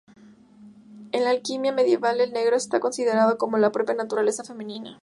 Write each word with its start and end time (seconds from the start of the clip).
En 1.11 1.23
la 1.25 1.29
alquimia 1.29 1.71
medieval 1.71 2.21
el 2.21 2.33
negro 2.33 2.55
está 2.55 2.79
considerado 2.79 3.37
como 3.37 3.59
la 3.59 3.71
propia 3.71 3.93
naturaleza 3.93 4.43
femenina. 4.43 4.99